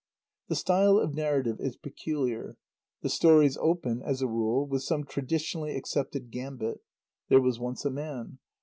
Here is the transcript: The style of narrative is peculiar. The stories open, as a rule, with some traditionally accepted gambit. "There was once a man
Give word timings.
The 0.47 0.55
style 0.55 0.97
of 0.97 1.13
narrative 1.13 1.57
is 1.59 1.77
peculiar. 1.77 2.57
The 3.03 3.09
stories 3.09 3.55
open, 3.61 4.01
as 4.01 4.23
a 4.23 4.27
rule, 4.27 4.65
with 4.65 4.81
some 4.81 5.03
traditionally 5.03 5.75
accepted 5.75 6.31
gambit. 6.31 6.79
"There 7.29 7.39
was 7.39 7.59
once 7.59 7.85
a 7.85 7.91
man 7.91 8.39